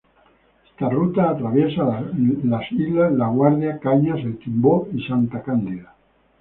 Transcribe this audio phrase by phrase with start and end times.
[0.67, 2.03] Esta ruta atraviesa
[2.43, 5.93] las islas "La Guardia", "Cañas", "El Timbó" y "Santa Cándida".